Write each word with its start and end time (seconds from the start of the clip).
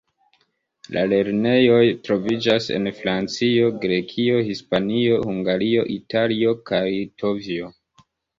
La 0.93 1.01
lernejoj 1.09 1.81
troviĝas 2.07 2.69
en 2.77 2.89
Francio, 3.01 3.67
Grekio, 3.83 4.41
Hispanio, 4.49 5.21
Hungario, 5.27 5.85
Italio 5.99 6.57
kaj 6.73 6.83
Litovio. 6.97 7.71